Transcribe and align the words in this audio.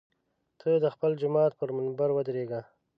ته 0.59 0.69
د 0.83 0.85
خپل 0.95 1.11
جومات 1.21 1.51
پر 1.59 1.69
منبر 1.77 2.09
ودرېږه. 2.13 2.61